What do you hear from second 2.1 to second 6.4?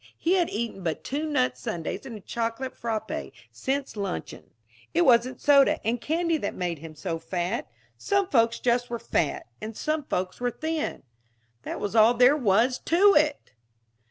a chocolate frappé since luncheon. It wasn't soda and candy